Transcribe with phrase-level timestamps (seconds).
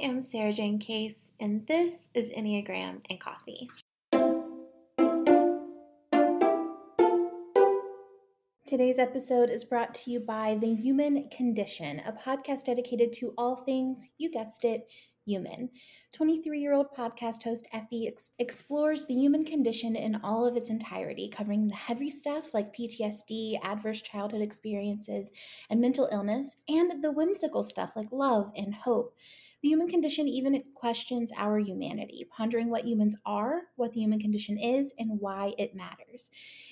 [0.00, 3.68] am Sarah Jane Case, and this is Enneagram and Coffee.
[8.64, 13.56] Today's episode is brought to you by The Human Condition, a podcast dedicated to all
[13.56, 14.86] things, you guessed it,
[15.26, 15.68] human.
[16.12, 20.70] 23 year old podcast host Effie ex- explores the human condition in all of its
[20.70, 25.32] entirety, covering the heavy stuff like PTSD, adverse childhood experiences,
[25.70, 29.14] and mental illness, and the whimsical stuff like love and hope.
[29.62, 34.56] The human condition even questions our humanity, pondering what humans are, what the human condition
[34.56, 36.30] is, and why it matters,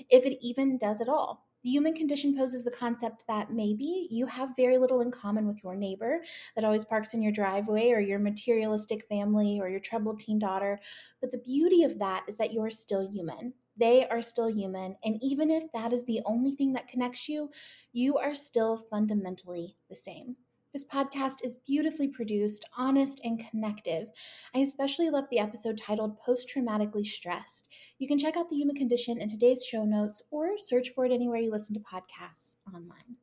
[0.09, 1.47] if it even does at all.
[1.65, 5.65] The human condition poses the concept that maybe you have very little in common with
[5.65, 6.21] your neighbor
[6.55, 10.79] that always parks in your driveway, or your materialistic family, or your troubled teen daughter.
[11.21, 13.53] But the beauty of that is that you're still human.
[13.77, 14.95] They are still human.
[15.03, 17.51] And even if that is the only thing that connects you,
[17.93, 20.37] you are still fundamentally the same.
[20.77, 24.09] This podcast is beautifully produced, honest, and connective.
[24.55, 27.67] I especially love the episode titled Post Traumatically Stressed.
[27.99, 31.13] You can check out the human condition in today's show notes or search for it
[31.13, 33.17] anywhere you listen to podcasts online.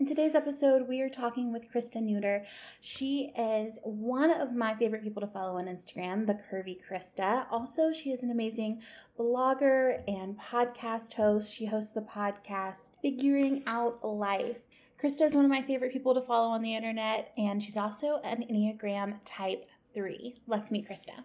[0.00, 2.46] In today's episode, we are talking with Krista Neuter.
[2.80, 7.44] She is one of my favorite people to follow on Instagram, the Curvy Krista.
[7.50, 8.80] Also, she is an amazing
[9.18, 11.52] blogger and podcast host.
[11.52, 14.56] She hosts the podcast Figuring Out Life.
[14.98, 18.22] Krista is one of my favorite people to follow on the internet, and she's also
[18.24, 20.34] an Enneagram Type 3.
[20.46, 21.24] Let's meet Krista.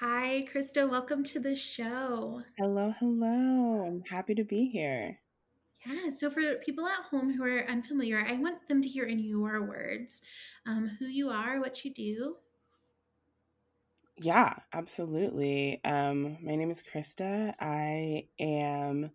[0.00, 0.90] Hi, Krista.
[0.90, 2.40] Welcome to the show.
[2.56, 3.84] Hello, hello.
[3.86, 5.18] I'm happy to be here.
[5.86, 6.10] Yeah.
[6.10, 9.62] So for people at home who are unfamiliar, I want them to hear in your
[9.66, 10.20] words
[10.66, 12.36] um, who you are, what you do.
[14.18, 15.80] Yeah, absolutely.
[15.84, 17.54] Um, my name is Krista.
[17.60, 19.10] I am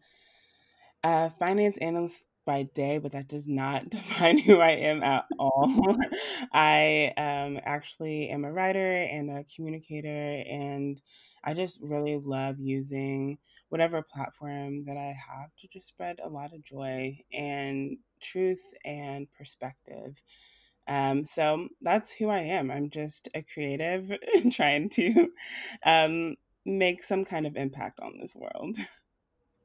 [1.03, 5.97] a finance analyst by day, but that does not define who I am at all.
[6.53, 11.01] I um, actually am a writer and a communicator, and
[11.45, 13.37] I just really love using
[13.69, 19.31] whatever platform that I have to just spread a lot of joy and truth and
[19.31, 20.21] perspective.
[20.89, 22.69] Um, so that's who I am.
[22.69, 24.11] I'm just a creative
[24.51, 25.29] trying to
[25.85, 28.77] um, make some kind of impact on this world.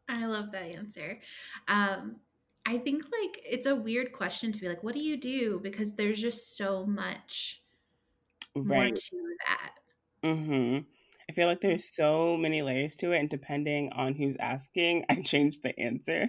[0.08, 1.20] I love that answer.
[1.66, 2.20] Um,
[2.66, 5.60] I think like it's a weird question to be like, what do you do?
[5.62, 7.62] Because there's just so much
[8.56, 8.66] right.
[8.66, 9.70] more to that.
[10.24, 10.78] Mm-hmm.
[11.28, 15.22] I feel like there's so many layers to it, and depending on who's asking, I
[15.22, 16.28] change the answer.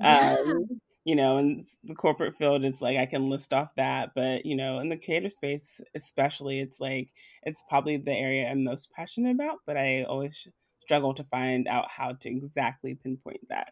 [0.00, 0.36] Yeah.
[0.40, 0.66] Um,
[1.04, 4.56] you know, in the corporate field, it's like I can list off that, but you
[4.56, 7.10] know, in the creative space, especially, it's like
[7.44, 10.46] it's probably the area I'm most passionate about, but I always
[10.82, 13.68] struggle to find out how to exactly pinpoint that.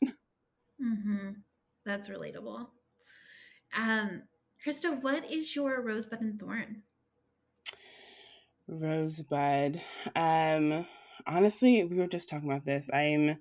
[0.80, 1.30] Mm-hmm.
[1.88, 2.66] That's relatable.
[3.74, 4.24] Um,
[4.62, 6.82] Krista, what is your rosebud and thorn?
[8.66, 9.80] Rosebud.
[10.14, 10.84] Um,
[11.26, 12.90] honestly, we were just talking about this.
[12.92, 13.38] I'm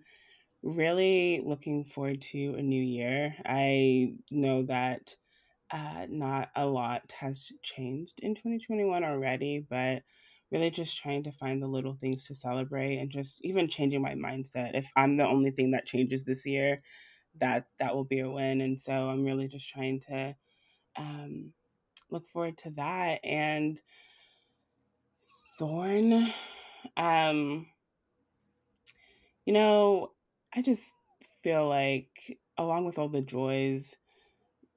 [0.63, 3.35] really looking forward to a new year.
[3.46, 5.18] I know that
[5.69, 10.03] uh, not a lot has changed in 2021 already, but
[10.53, 14.14] really just trying to find the little things to celebrate and just even changing my
[14.14, 14.72] mindset.
[14.74, 16.81] If I'm the only thing that changes this year,
[17.40, 18.62] that that will be a win.
[18.62, 20.36] And so I'm really just trying to
[20.98, 21.53] um,
[22.09, 23.80] look forward to that and
[25.58, 26.31] Thorn,
[26.97, 27.66] um,
[29.46, 30.12] you know,
[30.53, 30.84] I just
[31.42, 33.96] feel like, along with all the joys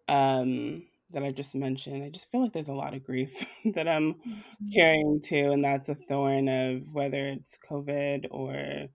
[0.08, 3.44] um, that I just mentioned, I just feel like there's a lot of grief
[3.74, 4.70] that I'm mm-hmm.
[4.72, 8.86] carrying too, and that's a thorn of whether it's COVID or,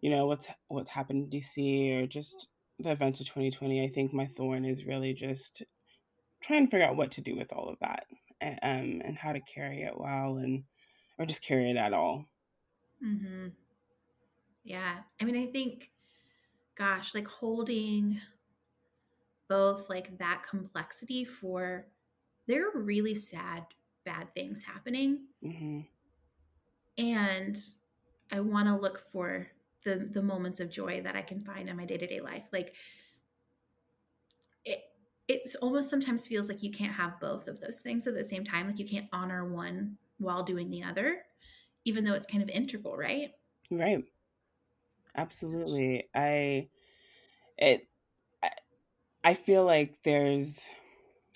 [0.00, 2.48] you know, what's what's happened in DC or just
[2.82, 3.84] the events of 2020.
[3.84, 5.62] I think my thorn is really just
[6.42, 8.06] trying to figure out what to do with all of that,
[8.40, 10.64] and, um, and how to carry it well and
[11.18, 12.24] or just carry it at all.
[13.04, 13.48] Mm-hmm.
[14.64, 14.98] Yeah.
[15.20, 15.90] I mean, I think,
[16.76, 18.20] gosh, like holding
[19.48, 21.86] both like that complexity for
[22.46, 23.64] there are really sad,
[24.04, 25.26] bad things happening.
[25.44, 25.80] Mm-hmm.
[26.98, 27.60] And
[28.32, 29.46] I want to look for
[29.84, 32.48] the the moments of joy that I can find in my day to day life.
[32.52, 32.74] Like
[34.64, 34.80] it,
[35.28, 38.44] it's almost sometimes feels like you can't have both of those things at the same
[38.44, 38.66] time.
[38.66, 41.22] Like you can't honor one while doing the other,
[41.84, 43.30] even though it's kind of integral, right?
[43.70, 44.04] Right.
[45.16, 46.08] Absolutely.
[46.14, 46.68] I
[47.58, 47.88] it
[48.42, 48.50] I,
[49.24, 50.64] I feel like there's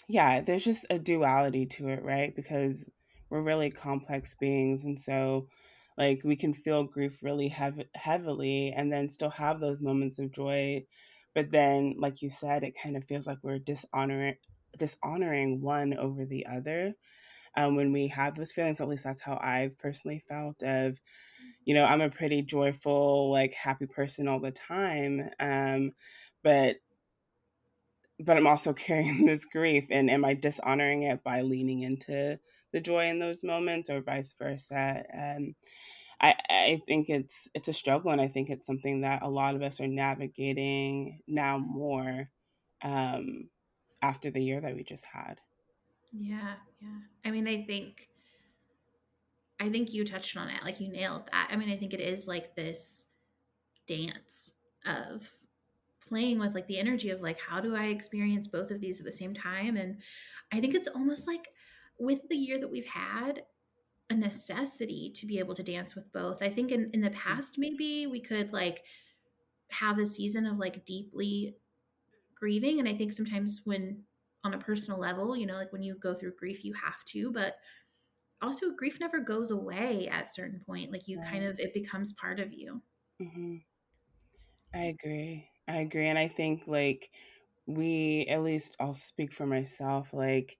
[0.08, 2.34] yeah, there's just a duality to it, right?
[2.34, 2.90] Because
[3.30, 5.48] we're really complex beings and so
[5.98, 10.32] like we can feel grief really heavy, heavily and then still have those moments of
[10.32, 10.84] joy
[11.34, 14.36] but then like you said it kind of feels like we're dishonoring
[14.78, 16.94] dishonoring one over the other
[17.56, 18.80] um, when we have those feelings.
[18.80, 21.00] At least that's how i've personally felt of
[21.64, 25.92] you know i'm a pretty joyful like happy person all the time um,
[26.42, 26.76] but
[28.20, 32.38] but i'm also carrying this grief and am i dishonoring it by leaning into
[32.72, 35.54] the joy in those moments or vice versa um,
[36.20, 39.54] I, I think it's it's a struggle and I think it's something that a lot
[39.54, 42.30] of us are navigating now more
[42.82, 43.50] um,
[44.00, 45.40] after the year that we just had.
[46.12, 46.98] Yeah, yeah.
[47.24, 48.08] I mean, I think
[49.60, 50.62] I think you touched on it.
[50.64, 51.48] Like you nailed that.
[51.50, 53.06] I mean, I think it is like this
[53.86, 54.52] dance
[54.86, 55.28] of
[56.14, 59.04] playing with like the energy of like how do I experience both of these at
[59.04, 59.96] the same time and
[60.52, 61.48] I think it's almost like
[61.98, 63.42] with the year that we've had
[64.10, 66.40] a necessity to be able to dance with both.
[66.40, 68.82] I think in, in the past, maybe we could like
[69.70, 71.56] have a season of like deeply
[72.38, 72.78] grieving.
[72.78, 74.04] And I think sometimes when
[74.44, 77.32] on a personal level, you know, like when you go through grief, you have to,
[77.32, 77.56] but
[78.40, 80.92] also grief never goes away at a certain point.
[80.92, 81.26] Like you right.
[81.26, 82.82] kind of, it becomes part of you.
[83.20, 83.56] Mm-hmm.
[84.74, 85.48] I agree.
[85.68, 86.06] I agree.
[86.08, 87.10] And I think like
[87.66, 90.58] we, at least I'll speak for myself, like,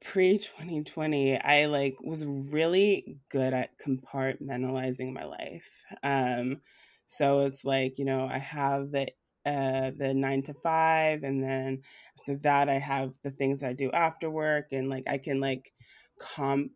[0.00, 6.60] pre 2020 i like was really good at compartmentalizing my life um
[7.06, 9.08] so it's like you know i have the
[9.44, 11.82] uh the 9 to 5 and then
[12.20, 15.72] after that i have the things i do after work and like i can like
[16.20, 16.70] comp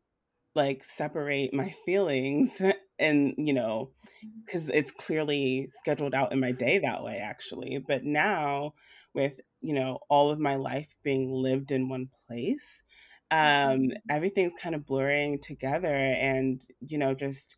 [0.55, 2.61] like separate my feelings
[3.03, 3.91] and you know
[4.45, 4.75] because mm-hmm.
[4.75, 8.73] it's clearly scheduled out in my day that way actually but now
[9.15, 12.83] with you know all of my life being lived in one place
[13.31, 17.57] um, everything's kind of blurring together and you know just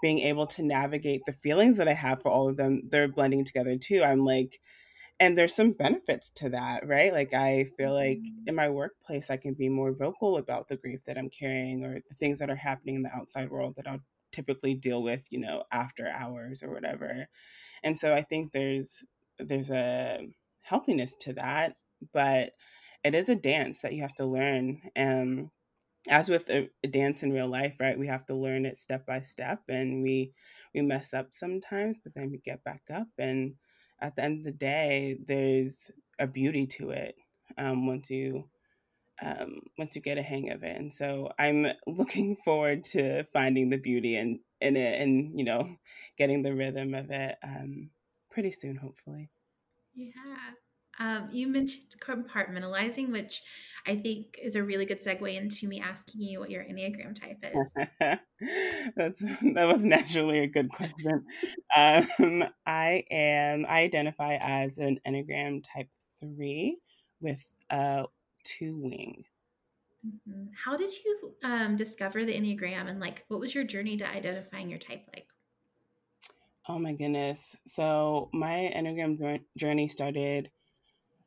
[0.00, 3.44] being able to navigate the feelings that i have for all of them they're blending
[3.44, 4.60] together too i'm like
[5.20, 8.48] and there's some benefits to that right like i feel like mm-hmm.
[8.48, 12.00] in my workplace i can be more vocal about the grief that i'm carrying or
[12.08, 14.00] the things that are happening in the outside world that i'll
[14.32, 17.26] typically deal with you know after hours or whatever
[17.82, 19.04] and so i think there's
[19.38, 20.20] there's a
[20.62, 21.74] healthiness to that
[22.12, 22.52] but
[23.04, 24.80] it is a dance that you have to learn.
[24.94, 25.50] and
[26.08, 27.98] as with a, a, dance in real life, right?
[27.98, 30.32] We have to learn it step by step, and we
[30.74, 33.06] we mess up sometimes, but then we get back up.
[33.18, 33.54] And
[34.00, 37.14] at the end of the day, there's a beauty to it
[37.56, 38.48] um, once you
[39.22, 40.76] um, once you get a hang of it.
[40.76, 45.76] And so I'm looking forward to finding the beauty in in it, and you know,
[46.18, 47.90] getting the rhythm of it um,
[48.30, 49.30] pretty soon, hopefully.
[49.94, 50.12] Yeah,
[50.98, 53.42] um, you mentioned compartmentalizing, which
[53.86, 57.42] I think is a really good segue into me asking you what your Enneagram type
[57.42, 57.74] is.
[58.96, 61.24] That's that was naturally a good question.
[61.76, 65.88] um, I am I identify as an Enneagram type
[66.20, 66.78] three
[67.20, 68.04] with a
[68.44, 69.24] two wing.
[70.06, 70.46] Mm-hmm.
[70.64, 74.68] How did you um, discover the Enneagram and like what was your journey to identifying
[74.68, 75.26] your type like?
[76.68, 77.56] Oh my goodness.
[77.66, 80.50] So my Enneagram journey started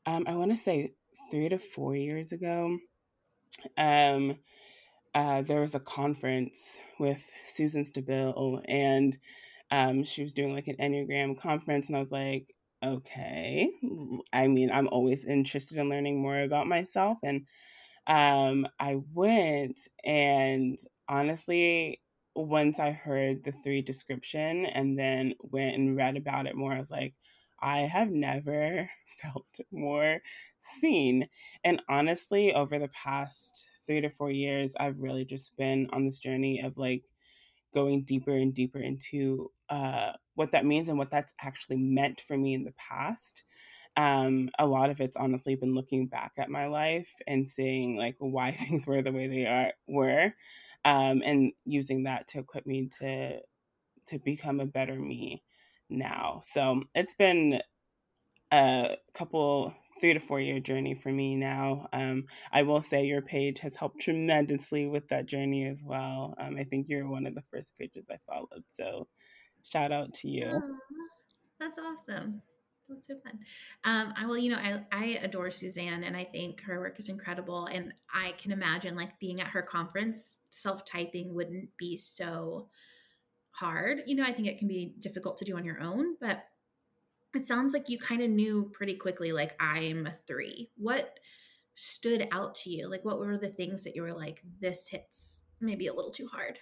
[0.05, 0.93] um, I want to say
[1.31, 2.77] three to four years ago.
[3.77, 4.37] Um,
[5.13, 9.17] uh, there was a conference with Suzanne Stabile, and
[9.71, 12.53] um, she was doing like an Enneagram conference, and I was like,
[12.85, 13.69] okay.
[14.33, 17.45] I mean, I'm always interested in learning more about myself, and
[18.07, 22.01] um, I went, and honestly,
[22.35, 26.79] once I heard the three description and then went and read about it more, I
[26.79, 27.15] was like,
[27.61, 28.89] I have never
[29.21, 30.19] felt more
[30.79, 31.27] seen.
[31.63, 36.19] And honestly, over the past three to four years, I've really just been on this
[36.19, 37.05] journey of like
[37.75, 42.37] going deeper and deeper into uh, what that means and what that's actually meant for
[42.37, 43.43] me in the past.
[43.97, 48.15] Um, a lot of it's honestly been looking back at my life and seeing like
[48.19, 50.33] why things were the way they are were,
[50.85, 53.39] um, and using that to equip me to
[54.07, 55.43] to become a better me
[55.89, 56.41] now.
[56.43, 57.61] So it's been
[58.51, 61.87] a couple three to four year journey for me now.
[61.93, 66.35] Um, I will say your page has helped tremendously with that journey as well.
[66.39, 68.63] Um, I think you're one of the first pages I followed.
[68.71, 69.07] So
[69.63, 70.45] shout out to you.
[70.45, 70.61] Aww,
[71.59, 72.41] that's awesome.
[72.89, 73.39] That's so fun.
[73.83, 77.09] Um, I will, you know, I, I adore Suzanne and I think her work is
[77.09, 77.65] incredible.
[77.65, 82.69] And I can imagine like being at her conference, self typing wouldn't be so
[83.51, 84.03] hard.
[84.05, 86.43] You know, I think it can be difficult to do on your own, but
[87.35, 90.71] it sounds like you kind of knew pretty quickly, like, I'm a three.
[90.77, 91.19] What
[91.75, 92.89] stood out to you?
[92.89, 96.27] Like, what were the things that you were like, this hits maybe a little too
[96.27, 96.59] hard?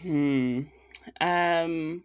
[0.00, 0.62] Hmm.
[1.20, 2.04] Um,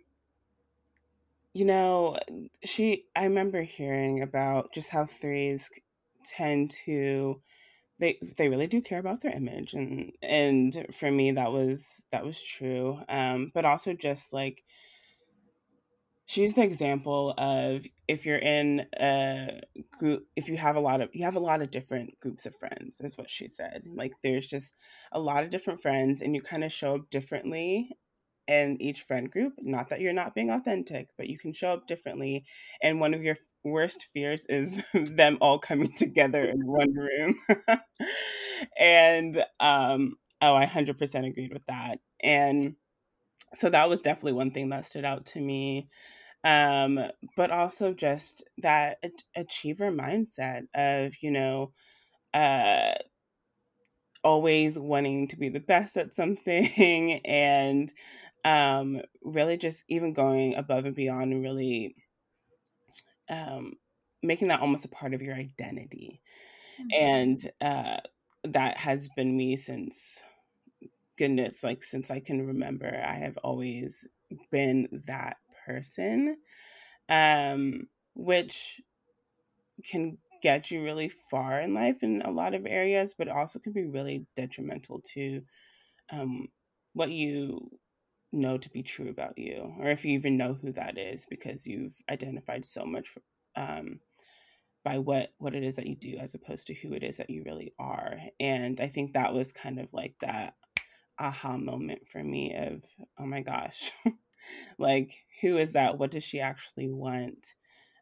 [1.54, 2.20] you know,
[2.64, 5.70] she I remember hearing about just how threes
[6.26, 7.42] tend to
[8.00, 12.26] they they really do care about their image and and for me that was that
[12.26, 14.64] was true um but also just like
[16.26, 19.62] she's an example of if you're in a
[20.00, 22.56] group if you have a lot of you have a lot of different groups of
[22.56, 23.84] friends is what she said.
[23.88, 24.74] Like there's just
[25.12, 27.90] a lot of different friends and you kind of show up differently
[28.48, 29.54] in each friend group.
[29.62, 32.46] Not that you're not being authentic but you can show up differently
[32.82, 37.36] and one of your worst fears is them all coming together in one room.
[38.80, 42.00] And um oh i 100% agreed with that.
[42.24, 42.76] And
[43.54, 45.88] so that was definitely one thing that stood out to me
[46.44, 47.00] um
[47.36, 48.98] but also just that
[49.36, 51.72] achiever mindset of you know
[52.34, 52.94] uh
[54.24, 57.94] always wanting to be the best at something and
[58.44, 61.96] um really just even going above and beyond and really
[63.30, 63.74] um
[64.22, 66.22] making that almost a part of your identity
[66.80, 67.04] mm-hmm.
[67.04, 67.98] and uh
[68.44, 70.22] that has been me since
[71.18, 74.08] goodness like since i can remember i have always
[74.52, 76.38] been that person,
[77.10, 78.82] um, which
[79.90, 83.74] can get you really far in life in a lot of areas, but also can
[83.74, 85.42] be really detrimental to
[86.12, 86.48] um,
[86.94, 87.72] what you
[88.32, 91.66] know to be true about you, or if you even know who that is, because
[91.66, 93.16] you've identified so much
[93.56, 94.00] um,
[94.84, 97.30] by what what it is that you do as opposed to who it is that
[97.30, 98.18] you really are.
[98.40, 100.54] And I think that was kind of like that
[101.20, 102.84] aha moment for me of
[103.20, 103.92] oh my gosh
[104.80, 107.56] like who is that what does she actually want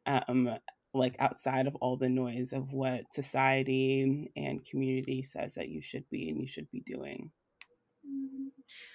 [0.06, 0.50] um
[0.94, 6.08] like outside of all the noise of what society and community says that you should
[6.10, 7.32] be and you should be doing
[8.06, 8.48] mm-hmm.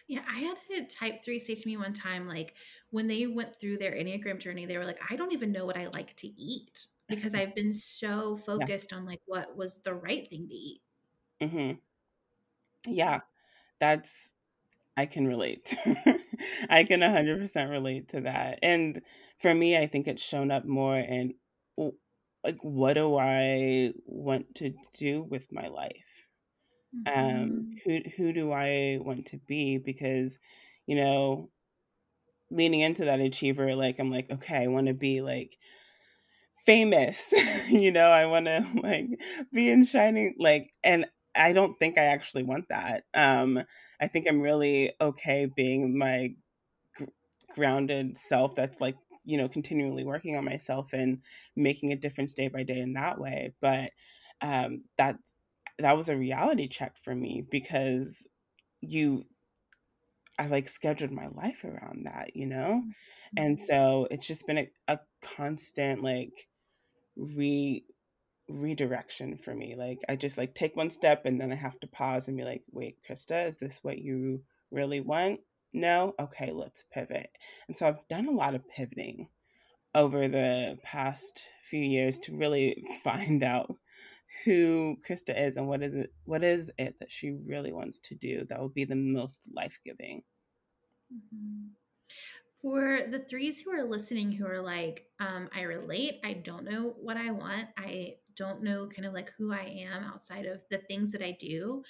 [0.06, 2.54] yeah i had a type 3 say to me one time like
[2.90, 5.76] when they went through their enneagram journey they were like i don't even know what
[5.76, 8.98] i like to eat because i've been so focused yeah.
[8.98, 10.80] on like what was the right thing to eat
[11.42, 11.72] mm-hmm.
[12.92, 13.20] yeah
[13.80, 14.32] that's
[14.97, 15.76] I can relate.
[16.68, 18.58] I can 100% relate to that.
[18.62, 19.00] And
[19.38, 21.35] for me, I think it's shown up more in
[22.44, 26.26] like what do I want to do with my life?
[27.06, 27.20] Um, mm-hmm.
[27.20, 30.38] Um who who do I want to be because
[30.87, 31.50] you know
[32.50, 35.58] leaning into that achiever like I'm like okay, I want to be like
[36.66, 37.32] famous
[37.68, 39.06] you know i want to like
[39.52, 43.04] be in shining like and I don't think I actually want that.
[43.14, 43.62] Um,
[44.00, 46.35] I think I'm really okay being my
[46.97, 47.04] gr-
[47.54, 51.23] grounded self that's like, you know, continually working on myself and
[51.56, 53.52] making a difference day by day in that way.
[53.61, 53.90] But
[54.40, 55.16] um, that
[55.78, 58.26] that was a reality check for me because
[58.80, 59.25] you
[60.38, 62.82] I like scheduled my life around that, you know?
[63.37, 63.64] And mm-hmm.
[63.64, 66.47] so it's just been a, a constant like
[67.16, 67.85] re
[68.49, 69.75] redirection for me.
[69.76, 72.45] Like I just like take one step and then I have to pause and be
[72.45, 75.40] like, wait, Krista, is this what you really want?
[75.73, 76.14] No?
[76.21, 77.31] Okay, let's pivot.
[77.69, 79.28] And so I've done a lot of pivoting
[79.95, 83.75] over the past few years to really find out
[84.45, 88.14] who Krista is and what is it what is it that she really wants to
[88.14, 90.23] do that will be the most life-giving.
[91.12, 91.69] Mm-hmm.
[92.61, 96.95] For the threes who are listening who are like, um, I relate, I don't know
[97.00, 100.78] what I want, I don't know kind of like who I am outside of the
[100.78, 101.83] things that I do.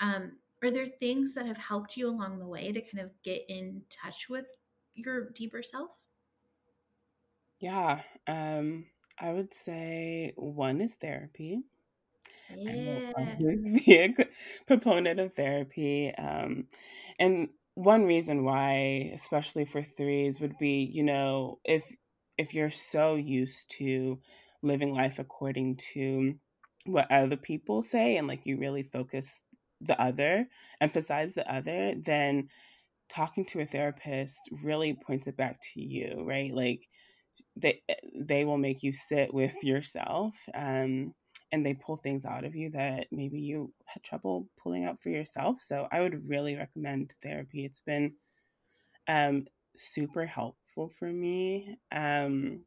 [0.00, 0.32] Um,
[0.62, 3.82] are there things that have helped you along the way to kind of get in
[3.90, 4.46] touch with
[4.94, 5.90] your deeper self?
[7.60, 8.86] Yeah, um,
[9.18, 11.62] I would say one is therapy.
[12.54, 13.12] Yeah.
[13.16, 14.14] I will be a
[14.66, 16.12] proponent of therapy.
[16.16, 16.66] Um,
[17.18, 21.82] and one reason why, especially for threes, would be, you know, if
[22.36, 24.18] if you're so used to
[24.64, 26.34] living life according to
[26.86, 29.42] what other people say and like you really focus
[29.80, 30.46] the other,
[30.80, 32.48] emphasize the other, then
[33.08, 36.52] talking to a therapist really points it back to you, right?
[36.52, 36.88] Like
[37.56, 37.82] they
[38.18, 41.14] they will make you sit with yourself um
[41.52, 45.10] and they pull things out of you that maybe you had trouble pulling out for
[45.10, 45.60] yourself.
[45.60, 47.64] So I would really recommend therapy.
[47.64, 48.14] It's been
[49.08, 51.76] um super helpful for me.
[51.92, 52.64] Um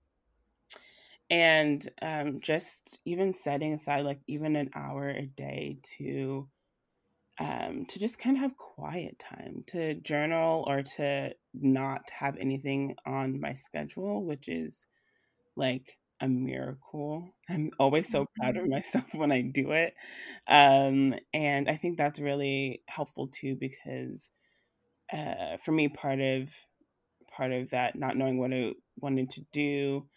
[1.29, 6.47] and um, just even setting aside like even an hour a day to
[7.39, 12.95] um, to just kind of have quiet time to journal or to not have anything
[13.05, 14.85] on my schedule which is
[15.55, 18.71] like a miracle i'm always so proud of mm-hmm.
[18.71, 19.93] myself when i do it
[20.47, 24.31] um, and i think that's really helpful too because
[25.13, 26.49] uh, for me part of
[27.31, 30.07] part of that not knowing what I wanted to do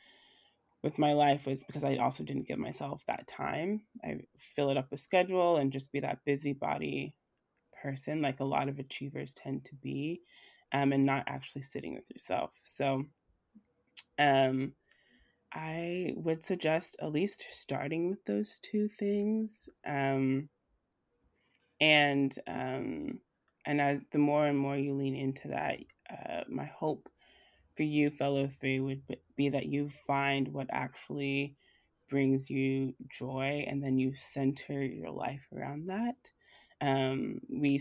[0.83, 3.83] with my life was because I also didn't give myself that time.
[4.05, 7.15] I fill it up with schedule and just be that busybody
[7.83, 10.23] person, like a lot of achievers tend to be,
[10.73, 12.55] um, and not actually sitting with yourself.
[12.63, 13.05] So,
[14.19, 14.73] um,
[15.53, 19.69] I would suggest at least starting with those two things.
[19.87, 20.49] Um,
[21.81, 23.21] and um,
[23.67, 25.79] and as the more and more you lean into that,
[26.11, 27.09] uh, my hope
[27.81, 29.01] for you, fellow three, would
[29.39, 31.57] be that you find what actually
[32.11, 36.17] brings you joy, and then you center your life around that.
[36.83, 37.81] Um, we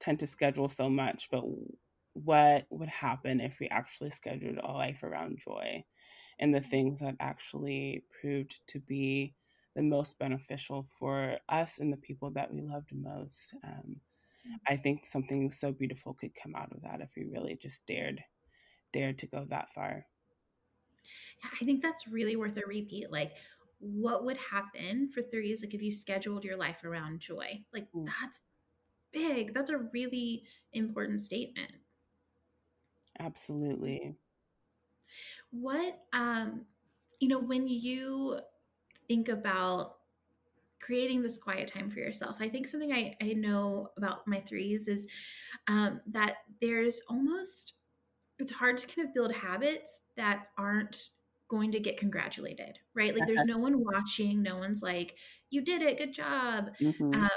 [0.00, 1.42] tend to schedule so much, but
[2.14, 5.84] what would happen if we actually scheduled a life around joy
[6.38, 9.34] and the things that actually proved to be
[9.74, 13.54] the most beneficial for us and the people that we loved most.
[13.62, 13.96] Um,
[14.66, 18.24] I think something so beautiful could come out of that if we really just dared
[18.96, 20.06] dared to go that far.
[21.60, 23.12] I think that's really worth a repeat.
[23.12, 23.32] Like,
[23.78, 25.62] what would happen for threes?
[25.62, 28.06] Like, if you scheduled your life around joy, like mm.
[28.06, 28.42] that's
[29.12, 29.52] big.
[29.52, 31.72] That's a really important statement.
[33.20, 34.14] Absolutely.
[35.50, 36.64] What, um,
[37.20, 38.38] you know, when you
[39.08, 39.96] think about
[40.80, 44.88] creating this quiet time for yourself, I think something I, I know about my threes
[44.88, 45.06] is
[45.68, 47.74] um, that there's almost,
[48.38, 51.08] it's hard to kind of build habits that aren't
[51.48, 53.16] going to get congratulated, right?
[53.16, 55.14] Like there's no one watching, no one's like,
[55.50, 56.70] you did it, good job.
[56.80, 57.14] Mm-hmm.
[57.14, 57.30] Um,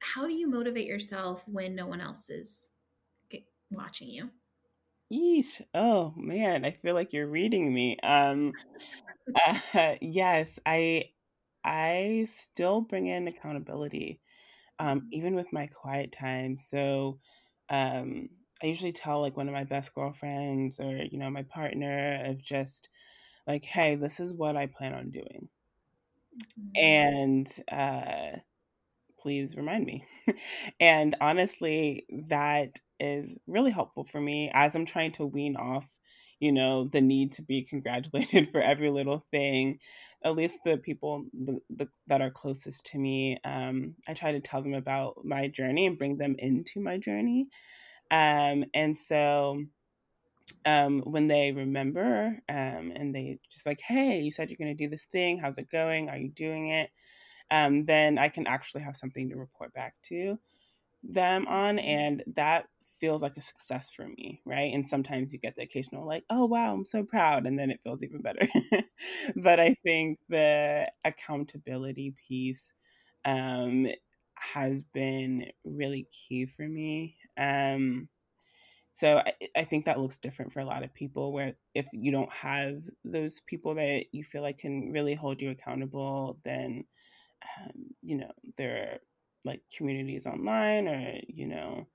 [0.00, 2.70] how do you motivate yourself when no one else is
[3.70, 4.30] watching you?
[5.12, 5.60] Yeesh.
[5.74, 7.98] Oh man, I feel like you're reading me.
[8.02, 8.52] Um
[9.74, 11.10] uh, yes, I
[11.64, 14.20] I still bring in accountability.
[14.78, 15.06] Um, mm-hmm.
[15.12, 16.58] even with my quiet time.
[16.58, 17.18] So
[17.68, 18.28] um
[18.62, 22.42] I usually tell like one of my best girlfriends or, you know, my partner of
[22.42, 22.88] just
[23.46, 25.48] like, hey, this is what I plan on doing.
[26.58, 26.84] Mm-hmm.
[26.84, 28.38] And uh
[29.20, 30.04] please remind me.
[30.80, 35.86] and honestly, that is really helpful for me as I'm trying to wean off,
[36.38, 39.78] you know, the need to be congratulated for every little thing.
[40.24, 44.40] At least the people the, the, that are closest to me, um, I try to
[44.40, 47.48] tell them about my journey and bring them into my journey.
[48.10, 49.62] Um, and so
[50.66, 54.84] um, when they remember um, and they just like, hey, you said you're going to
[54.84, 55.38] do this thing.
[55.38, 56.08] How's it going?
[56.08, 56.90] Are you doing it?
[57.50, 60.38] um, then I can actually have something to report back to
[61.02, 61.76] them on.
[61.76, 61.88] Mm-hmm.
[61.88, 62.66] And that
[63.00, 64.72] feels like a success for me, right?
[64.72, 67.46] And sometimes you get the occasional, like, oh, wow, I'm so proud.
[67.46, 68.46] And then it feels even better.
[69.36, 72.72] but I think the accountability piece
[73.24, 73.88] um,
[74.34, 77.16] has been really key for me.
[77.38, 78.08] Um,
[78.92, 82.10] so I, I, think that looks different for a lot of people where if you
[82.10, 86.84] don't have those people that you feel like can really hold you accountable, then
[87.58, 88.98] um, you know, there are
[89.44, 91.86] like communities online or, you know,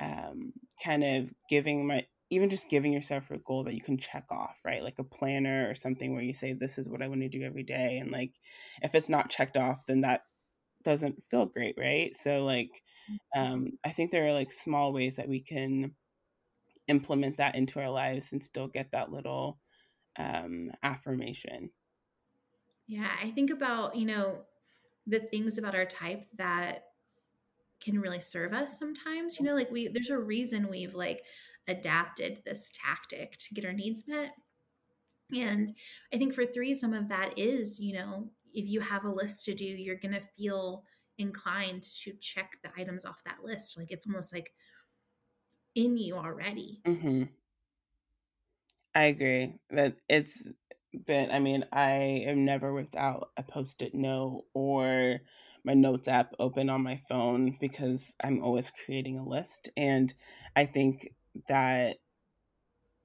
[0.00, 0.52] um,
[0.82, 4.56] kind of giving my, even just giving yourself a goal that you can check off,
[4.64, 4.82] right?
[4.82, 7.42] Like a planner or something where you say, this is what I want to do
[7.42, 7.98] every day.
[7.98, 8.32] And like,
[8.82, 10.22] if it's not checked off, then that
[10.84, 12.14] doesn't feel great, right?
[12.20, 12.70] So, like,
[13.10, 13.40] mm-hmm.
[13.40, 15.92] um, I think there are like small ways that we can
[16.88, 19.58] implement that into our lives and still get that little
[20.18, 21.70] um, affirmation.
[22.86, 24.38] Yeah, I think about, you know,
[25.06, 26.84] the things about our type that
[27.80, 31.22] can really serve us sometimes you know like we there's a reason we've like
[31.68, 34.32] adapted this tactic to get our needs met
[35.34, 35.72] and
[36.12, 39.44] i think for three some of that is you know if you have a list
[39.44, 40.84] to do you're going to feel
[41.18, 44.52] inclined to check the items off that list like it's almost like
[45.74, 47.24] in you already mm-hmm.
[48.94, 50.48] i agree that it's
[51.06, 55.20] but I mean, I am never without a post it note or
[55.64, 59.68] my notes app open on my phone because I'm always creating a list.
[59.76, 60.12] And
[60.56, 61.14] I think
[61.48, 61.98] that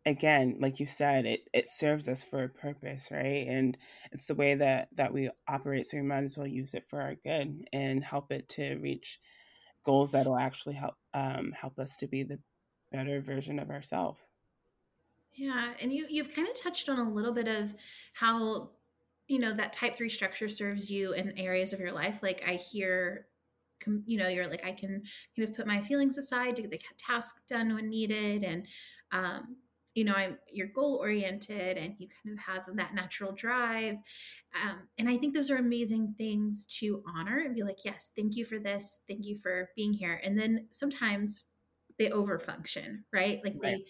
[0.06, 3.78] again like you said it it serves us for a purpose right and
[4.12, 7.02] it's the way that that we operate so we might as well use it for
[7.02, 9.20] our good and help it to reach
[9.84, 12.40] goals that will actually help um, help us to be the
[12.92, 14.22] better version of ourselves
[15.36, 17.76] yeah, and you you've kind of touched on a little bit of
[18.14, 18.72] how
[19.28, 22.20] you know that type 3 structure serves you in areas of your life.
[22.24, 23.28] Like I hear
[24.06, 25.04] you know, you're like I can
[25.36, 28.66] kind of put my feelings aside to get the task done when needed and
[29.12, 29.58] um
[29.96, 33.96] you know, I'm you're goal oriented and you kind of have that natural drive.
[34.64, 38.36] Um, and I think those are amazing things to honor and be like, yes, thank
[38.36, 39.00] you for this.
[39.08, 40.22] Thank you for being here.
[40.24, 41.46] And then sometimes
[41.98, 43.40] they overfunction, right?
[43.44, 43.78] Like right.
[43.78, 43.86] they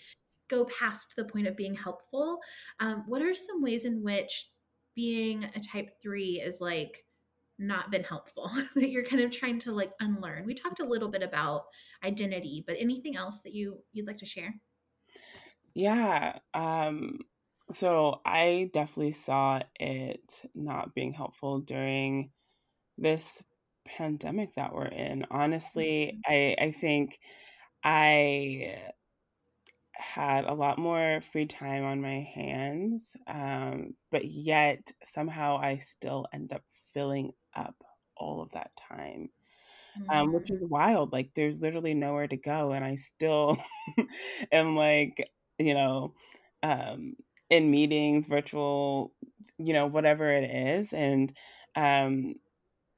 [0.48, 2.40] go past the point of being helpful,
[2.80, 4.50] um, what are some ways in which
[4.96, 7.04] being a type three is like
[7.58, 10.46] not been helpful that you're kind of trying to like unlearn?
[10.46, 11.66] We talked a little bit about
[12.04, 14.54] identity, but anything else that you you'd like to share?
[15.76, 16.40] Yeah.
[16.54, 17.20] Um,
[17.74, 22.32] so I definitely saw it not being helpful during
[22.98, 23.44] this
[23.86, 25.26] pandemic that we're in.
[25.32, 26.34] Honestly, mm-hmm.
[26.62, 27.20] I I think
[27.84, 28.78] I
[29.94, 36.28] had a lot more free time on my hands, um, but yet somehow I still
[36.34, 37.76] end up filling up
[38.18, 39.30] all of that time,
[40.00, 40.10] mm-hmm.
[40.10, 41.12] um, which is wild.
[41.14, 43.58] Like, there's literally nowhere to go, and I still
[44.52, 46.14] am like, you know,
[46.64, 47.16] um,
[47.50, 49.14] in meetings, virtual,
[49.58, 51.34] you know, whatever it is, and
[51.76, 52.36] um,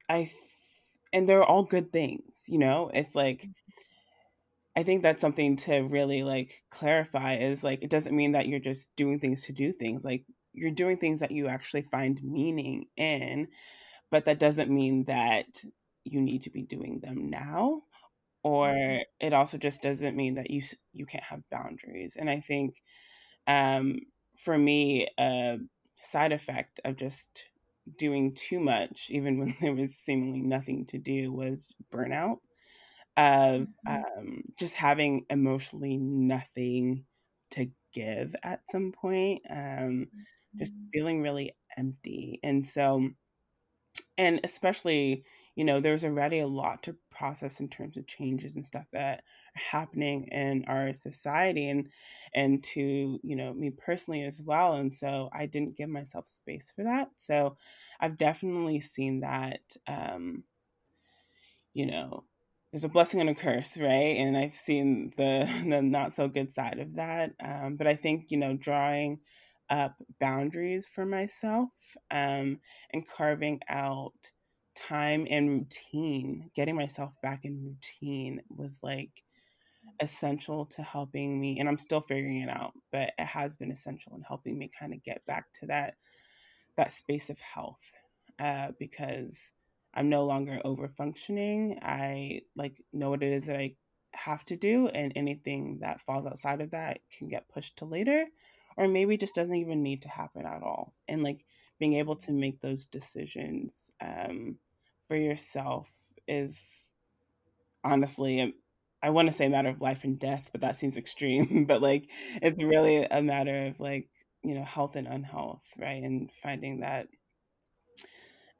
[0.08, 0.30] I,
[1.12, 2.22] and they're all good things.
[2.46, 3.50] You know, it's like mm-hmm.
[4.78, 8.60] I think that's something to really like clarify is like it doesn't mean that you're
[8.60, 10.04] just doing things to do things.
[10.04, 13.48] Like you're doing things that you actually find meaning in,
[14.12, 15.46] but that doesn't mean that
[16.04, 17.82] you need to be doing them now
[18.42, 19.02] or mm-hmm.
[19.20, 22.16] it also just doesn't mean that you you can't have boundaries.
[22.18, 22.82] And I think
[23.46, 24.00] um
[24.36, 25.58] for me a
[26.02, 27.44] side effect of just
[27.96, 32.38] doing too much even when there was seemingly nothing to do was burnout
[33.18, 34.18] of mm-hmm.
[34.20, 37.04] um, just having emotionally nothing
[37.50, 40.06] to give at some point, um,
[40.56, 40.86] just mm-hmm.
[40.92, 42.38] feeling really empty.
[42.42, 43.08] And so,
[44.16, 45.24] and especially,
[45.54, 49.22] you know, there's already a lot to process in terms of changes and stuff that
[49.56, 51.88] are happening in our society and
[52.34, 54.74] and to, you know, me personally as well.
[54.74, 57.10] And so I didn't give myself space for that.
[57.16, 57.56] So
[58.00, 60.44] I've definitely seen that um,
[61.74, 62.24] you know,
[62.72, 64.16] there's a blessing and a curse, right?
[64.16, 67.34] And I've seen the the not so good side of that.
[67.42, 69.20] Um, but I think you know, drawing
[69.70, 71.70] up boundaries for myself
[72.10, 72.58] um,
[72.92, 74.12] and carving out
[74.74, 79.22] time and routine, getting myself back in routine was like
[80.00, 81.58] essential to helping me.
[81.58, 84.92] And I'm still figuring it out, but it has been essential in helping me kind
[84.92, 85.94] of get back to that
[86.76, 87.92] that space of health
[88.38, 89.52] uh, because
[89.94, 91.78] I'm no longer over functioning.
[91.82, 93.74] I like know what it is that I
[94.12, 98.26] have to do and anything that falls outside of that can get pushed to later
[98.78, 100.94] or maybe just doesn't even need to happen at all.
[101.08, 101.44] And like
[101.80, 104.56] being able to make those decisions um,
[105.06, 105.90] for yourself
[106.28, 106.60] is
[107.82, 108.54] honestly
[109.00, 111.64] I want to say a matter of life and death, but that seems extreme.
[111.68, 112.08] but like
[112.40, 114.08] it's really a matter of like,
[114.42, 116.02] you know, health and unhealth, right?
[116.02, 117.08] And finding that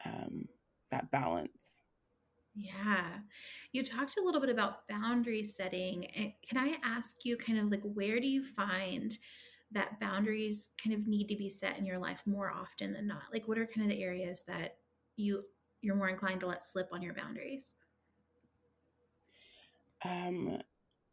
[0.04, 0.46] um
[0.90, 1.76] that balance.
[2.56, 3.18] Yeah.
[3.70, 6.08] You talked a little bit about boundary setting.
[6.48, 9.16] Can I ask you kind of like where do you find
[9.72, 13.24] that boundaries kind of need to be set in your life more often than not?
[13.32, 14.78] Like what are kind of the areas that
[15.16, 15.44] you
[15.80, 17.74] you're more inclined to let slip on your boundaries?
[20.04, 20.60] Um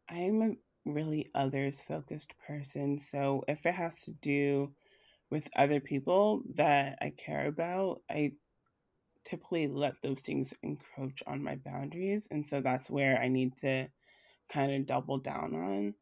[0.08, 0.56] I'm a
[0.90, 2.98] really others focused person.
[2.98, 4.74] So if it has to do
[5.30, 8.32] with other people that I care about, I
[9.24, 12.28] typically let those things encroach on my boundaries.
[12.30, 13.88] And so that's where I need to
[14.48, 15.94] kind of double down on.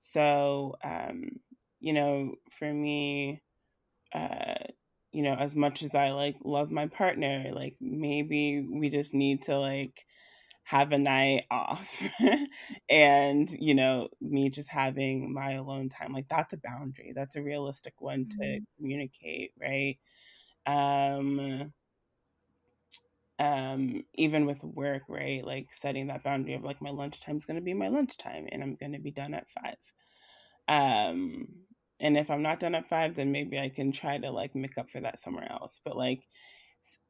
[0.00, 1.40] So, um,
[1.80, 3.42] you know, for me,
[4.14, 4.54] uh,
[5.12, 9.42] you know, as much as I like love my partner, like maybe we just need
[9.44, 10.04] to like
[10.64, 12.02] have a night off
[12.90, 17.42] and you know me just having my alone time like that's a boundary that's a
[17.42, 18.38] realistic one mm-hmm.
[18.38, 19.96] to communicate right
[20.66, 21.72] um
[23.38, 25.44] um, even with work, right?
[25.44, 28.62] Like setting that boundary of like my lunchtime is going to be my lunchtime and
[28.62, 29.76] I'm going to be done at five.
[30.66, 31.46] Um,
[32.00, 34.78] and if I'm not done at five, then maybe I can try to like make
[34.78, 35.80] up for that somewhere else.
[35.84, 36.26] But like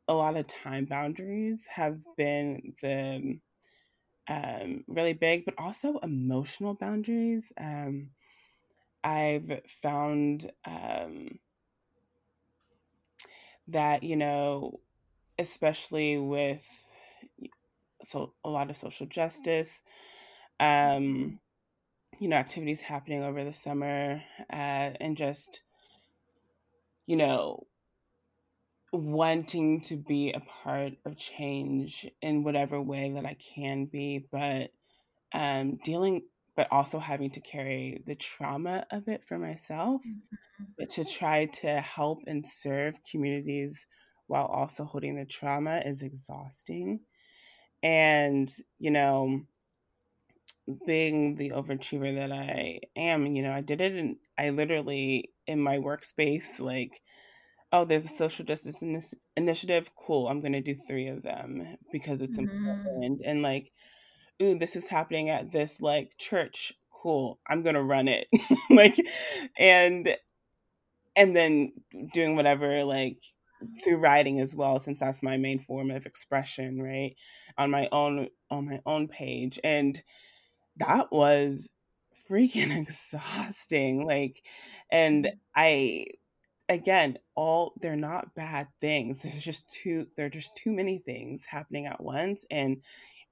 [0.06, 3.38] a lot of time boundaries have been the
[4.28, 7.52] um, really big, but also emotional boundaries.
[7.58, 8.10] Um,
[9.04, 11.38] I've found um,
[13.68, 14.80] that, you know,
[15.38, 16.66] especially with
[18.04, 19.82] so a lot of social justice
[20.60, 21.38] um
[22.18, 25.62] you know activities happening over the summer uh, and just
[27.06, 27.66] you know
[28.92, 34.70] wanting to be a part of change in whatever way that I can be but
[35.32, 36.22] um dealing
[36.56, 40.64] but also having to carry the trauma of it for myself mm-hmm.
[40.78, 43.86] but to try to help and serve communities
[44.28, 47.00] while also holding the trauma is exhausting.
[47.82, 49.40] And, you know,
[50.86, 55.60] being the overachiever that I am, you know, I did it and I literally in
[55.60, 57.00] my workspace like
[57.72, 59.00] oh, there's a social justice in
[59.36, 59.90] initiative.
[59.94, 60.28] Cool.
[60.28, 62.68] I'm going to do three of them because it's mm-hmm.
[62.68, 63.20] important.
[63.24, 63.72] And like,
[64.42, 66.72] ooh, this is happening at this like church.
[66.90, 67.38] Cool.
[67.46, 68.26] I'm going to run it.
[68.70, 68.96] like,
[69.58, 70.16] and,
[71.14, 71.72] and then
[72.12, 73.18] doing whatever, like,
[73.82, 77.16] through writing as well since that's my main form of expression right
[77.58, 80.00] on my own on my own page and
[80.78, 81.68] that was
[82.28, 84.42] freaking exhausting like
[84.90, 85.36] and mm-hmm.
[85.56, 86.04] i
[86.68, 91.44] again all they're not bad things there's just too there are just too many things
[91.46, 92.78] happening at once and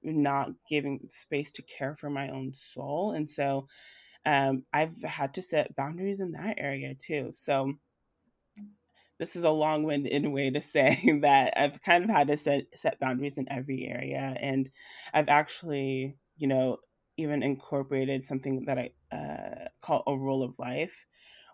[0.03, 3.67] not giving space to care for my own soul and so
[4.25, 7.73] um, i've had to set boundaries in that area too so
[9.19, 12.99] this is a long-winded way to say that i've kind of had to set set
[12.99, 14.69] boundaries in every area and
[15.13, 16.77] i've actually you know
[17.17, 21.05] even incorporated something that i uh, call a rule of life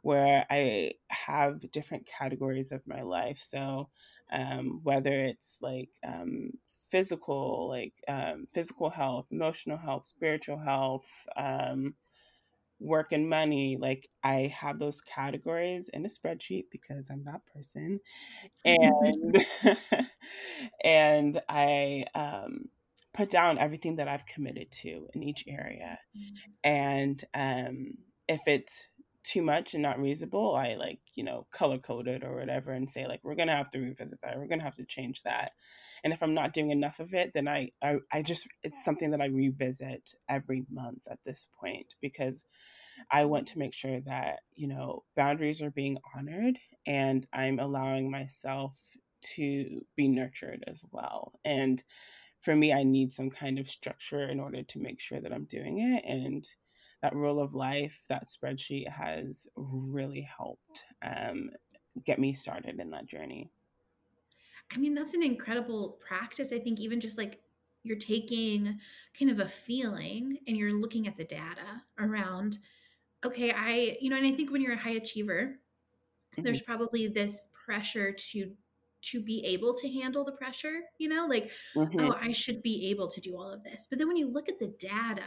[0.01, 3.41] where I have different categories of my life.
[3.41, 3.89] So
[4.31, 6.51] um, whether it's like um,
[6.89, 11.95] physical, like um, physical health, emotional health, spiritual health, um,
[12.79, 17.99] work and money, like I have those categories in a spreadsheet because I'm that person,
[18.65, 19.45] and
[20.83, 22.69] and I um,
[23.13, 26.21] put down everything that I've committed to in each area, mm.
[26.63, 27.93] and um,
[28.27, 28.87] if it's
[29.23, 32.89] too much and not reasonable, I like, you know, color code it or whatever and
[32.89, 35.51] say like we're gonna have to revisit that, we're gonna have to change that.
[36.03, 39.11] And if I'm not doing enough of it, then I, I, I just it's something
[39.11, 42.43] that I revisit every month at this point because
[43.09, 48.11] I want to make sure that, you know, boundaries are being honored and I'm allowing
[48.11, 48.77] myself
[49.35, 51.31] to be nurtured as well.
[51.45, 51.81] And
[52.43, 55.45] for me, I need some kind of structure in order to make sure that I'm
[55.45, 56.03] doing it.
[56.05, 56.47] And
[57.01, 61.51] that rule of life, that spreadsheet has really helped um,
[62.05, 63.49] get me started in that journey.
[64.73, 66.51] I mean, that's an incredible practice.
[66.51, 67.39] I think even just like
[67.83, 68.79] you're taking
[69.17, 72.57] kind of a feeling and you're looking at the data around,
[73.25, 75.55] okay, I, you know, and I think when you're a high achiever,
[76.33, 76.41] mm-hmm.
[76.41, 78.51] there's probably this pressure to
[79.11, 81.99] to be able to handle the pressure, you know, like, mm-hmm.
[81.99, 83.87] oh, I should be able to do all of this.
[83.89, 85.23] But then when you look at the data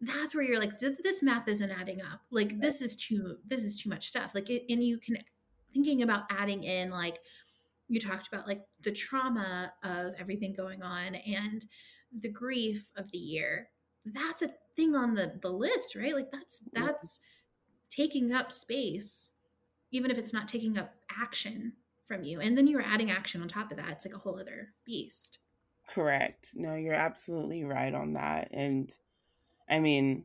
[0.00, 2.20] that's where you're like this math isn't adding up.
[2.30, 4.32] Like this is too this is too much stuff.
[4.34, 5.16] Like it, and you can
[5.72, 7.18] thinking about adding in like
[7.88, 11.64] you talked about like the trauma of everything going on and
[12.20, 13.68] the grief of the year
[14.06, 16.14] that's a thing on the the list right?
[16.14, 17.20] Like that's that's
[17.90, 19.30] taking up space
[19.92, 21.72] even if it's not taking up action
[22.06, 24.38] from you and then you're adding action on top of that it's like a whole
[24.38, 25.38] other beast
[25.88, 28.94] correct no you're absolutely right on that and
[29.68, 30.24] I mean,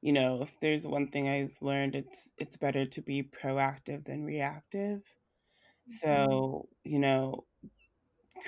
[0.00, 4.24] you know, if there's one thing I've learned, it's it's better to be proactive than
[4.24, 5.00] reactive.
[5.00, 5.92] Mm-hmm.
[5.92, 7.44] So, you know,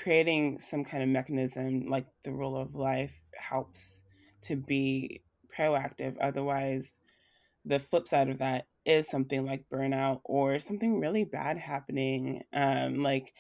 [0.03, 4.03] creating some kind of mechanism like the rule of life helps
[4.43, 5.23] to be
[5.57, 6.17] proactive.
[6.21, 6.93] Otherwise,
[7.65, 13.03] the flip side of that is something like burnout or something really bad happening, um,
[13.03, 13.33] like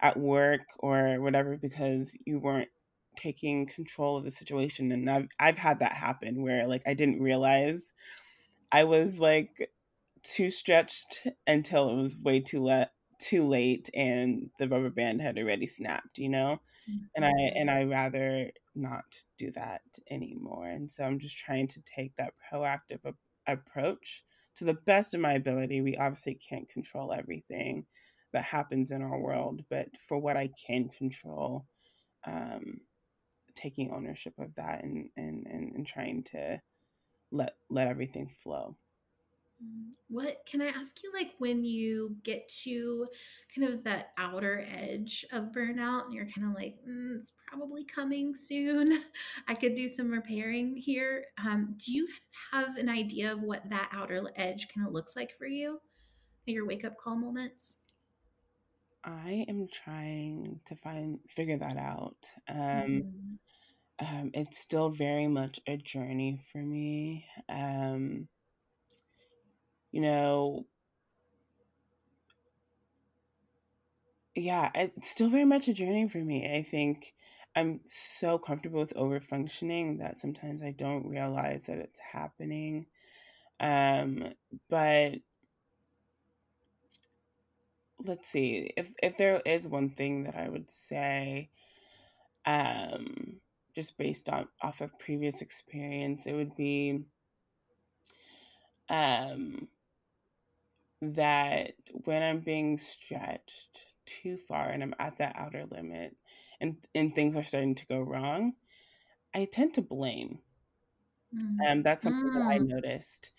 [0.00, 2.68] at work or whatever, because you weren't
[3.16, 7.20] taking control of the situation and I've I've had that happen where like I didn't
[7.20, 7.92] realize
[8.70, 9.70] I was like
[10.22, 15.38] too stretched until it was way too late too late and the rubber band had
[15.38, 17.04] already snapped you know mm-hmm.
[17.16, 17.56] and i mm-hmm.
[17.56, 19.04] and i rather not
[19.36, 23.00] do that anymore and so i'm just trying to take that proactive
[23.48, 24.22] approach
[24.58, 27.84] to the best of my ability we obviously can't control everything
[28.32, 31.66] that happens in our world but for what i can control
[32.26, 32.80] um,
[33.54, 36.60] taking ownership of that and and and, and trying to
[37.30, 38.76] let let everything flow
[40.08, 43.06] what can i ask you like when you get to
[43.54, 47.84] kind of that outer edge of burnout and you're kind of like mm, it's probably
[47.84, 49.02] coming soon
[49.48, 52.06] i could do some repairing here um, do you
[52.52, 55.80] have an idea of what that outer edge kind of looks like for you
[56.46, 57.78] your wake up call moments
[59.04, 62.16] I am trying to find figure that out.
[62.48, 63.38] Um, mm
[64.00, 67.26] um, it's still very much a journey for me.
[67.48, 68.28] Um,
[69.92, 70.66] you know,
[74.34, 76.50] yeah, it's still very much a journey for me.
[76.54, 77.14] I think
[77.56, 82.86] I'm so comfortable with over functioning that sometimes I don't realize that it's happening.
[83.60, 84.34] Um,
[84.70, 85.14] but
[88.04, 91.50] let's see if if there is one thing that I would say,
[92.46, 93.40] um,
[93.74, 97.00] just based on off of previous experience, it would be
[98.88, 99.68] um
[101.00, 101.72] that
[102.04, 106.16] when I'm being stretched too far and I'm at that outer limit
[106.60, 108.54] and and things are starting to go wrong,
[109.34, 110.40] I tend to blame.
[111.34, 111.70] Mm.
[111.70, 112.34] Um, that's something mm.
[112.34, 112.68] that I mm.
[112.68, 113.30] noticed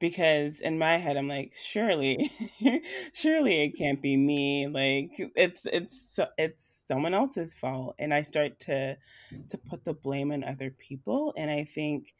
[0.00, 2.30] because in my head I'm like, surely,
[3.12, 4.68] surely it can't be me.
[4.68, 8.96] Like it's it's it's someone else's fault, and I start to
[9.48, 12.14] to put the blame on other people, and I think.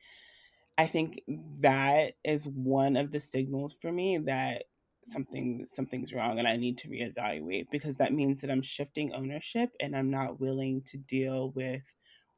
[0.81, 1.23] I think
[1.59, 4.67] that is one of the signals for me that
[5.11, 9.71] something something's wrong and I need to reevaluate because that means that I'm shifting ownership
[9.81, 11.83] and I'm not willing to deal with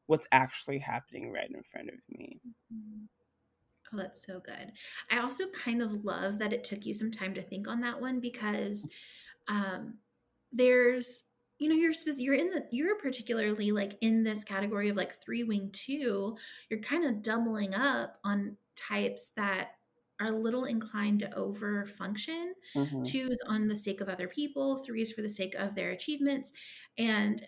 [0.07, 2.41] what's actually happening right in front of me.
[2.73, 3.05] Mm-hmm.
[3.93, 4.73] Oh, that's so good.
[5.11, 8.01] I also kind of love that it took you some time to think on that
[8.01, 8.87] one because
[9.49, 9.95] um,
[10.53, 11.25] there's
[11.59, 15.45] you know you're you're in the you're particularly like in this category of like three
[15.45, 16.37] wing two
[16.71, 19.73] you're kind of doubling up on types that
[20.21, 23.03] are a little inclined to over function mm-hmm.
[23.03, 26.53] twos on the sake of other people threes for the sake of their achievements
[26.99, 27.47] and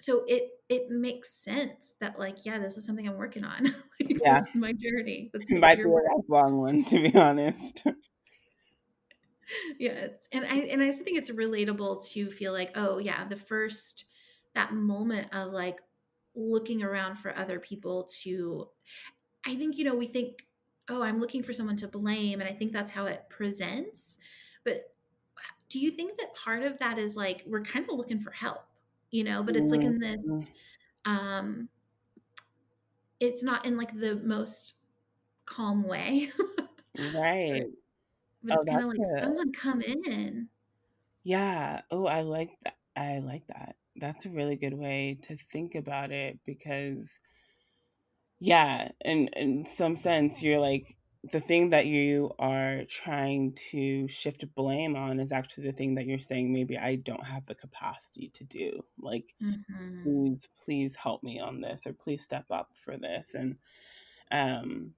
[0.00, 3.64] so it it makes sense that like yeah this is something i'm working on
[4.00, 4.40] like, yeah.
[4.40, 5.88] this is my journey That's it might be a
[6.28, 7.84] long one to be honest
[9.78, 13.36] yeah it's and i and i think it's relatable to feel like oh yeah the
[13.36, 14.06] first
[14.54, 15.80] that moment of like
[16.34, 18.68] looking around for other people to
[19.46, 20.44] i think you know we think
[20.90, 24.18] oh i'm looking for someone to blame and i think that's how it presents.
[24.64, 24.92] But
[25.70, 28.66] do you think that part of that is like we're kind of looking for help
[29.10, 29.42] you know?
[29.42, 31.10] But it's like in this mm-hmm.
[31.10, 31.68] um
[33.18, 34.74] it's not in like the most
[35.46, 36.30] calm way.
[37.14, 37.64] Right.
[38.42, 39.20] But it's oh, kind of like it.
[39.20, 40.48] someone come in.
[41.24, 41.82] Yeah.
[41.90, 43.76] Oh i like that i like that.
[43.96, 47.20] That's a really good way to think about it because
[48.40, 50.96] yeah in in some sense you're like
[51.32, 56.06] the thing that you are trying to shift blame on is actually the thing that
[56.06, 58.82] you're saying maybe I don't have the capacity to do.
[58.98, 60.02] Like mm-hmm.
[60.02, 63.56] please please help me on this or please step up for this and
[64.30, 64.92] um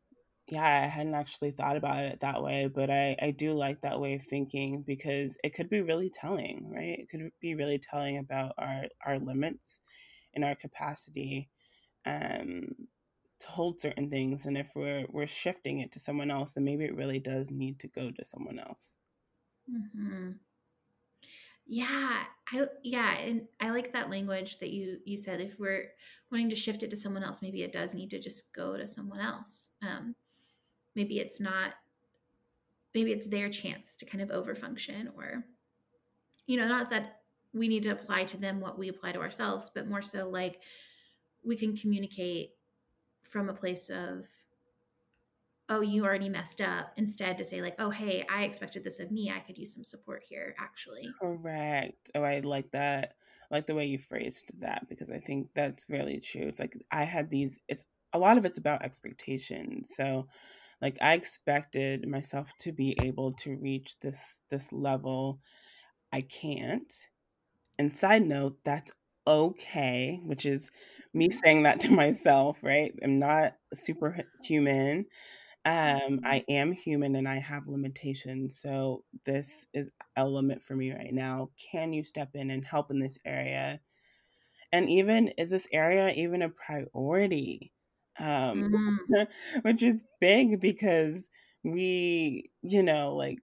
[0.49, 4.01] yeah, I hadn't actually thought about it that way, but I I do like that
[4.01, 6.99] way of thinking because it could be really telling, right?
[7.01, 9.81] It could be really telling about our our limits
[10.35, 11.49] and our capacity
[12.07, 12.69] um
[13.43, 16.85] to hold certain things and if we're we're shifting it to someone else then maybe
[16.85, 18.95] it really does need to go to someone else
[19.69, 20.31] mm-hmm.
[21.67, 25.89] yeah i yeah and i like that language that you you said if we're
[26.31, 28.87] wanting to shift it to someone else maybe it does need to just go to
[28.87, 30.15] someone else um
[30.95, 31.75] maybe it's not
[32.95, 35.45] maybe it's their chance to kind of overfunction or
[36.47, 39.69] you know not that we need to apply to them what we apply to ourselves
[39.75, 40.61] but more so like
[41.45, 42.51] we can communicate
[43.33, 44.27] from a place of
[45.71, 49.11] oh you already messed up instead to say like oh hey i expected this of
[49.11, 49.33] me.
[49.35, 51.09] I could use some support here actually.
[51.21, 52.11] Correct.
[52.15, 53.15] Oh i like that.
[53.51, 56.43] I like the way you phrased that because i think that's really true.
[56.43, 59.95] It's like i had these it's a lot of it's about expectations.
[59.97, 60.29] So
[60.83, 65.41] like i expected myself to be able to reach this this level.
[66.13, 66.93] I can't.
[67.79, 68.93] And side note that's
[69.27, 70.71] okay which is
[71.15, 72.95] me saying that to myself, right?
[73.03, 75.07] I'm not superhuman.
[75.65, 76.53] Um, I mm-hmm.
[76.53, 78.59] am human and I have limitations.
[78.61, 81.51] So this is a limit for me right now.
[81.71, 83.81] Can you step in and help in this area?
[84.73, 87.73] And even is this area even a priority?
[88.19, 89.23] Um, mm-hmm.
[89.63, 91.29] which is big because
[91.63, 93.39] we, you know, like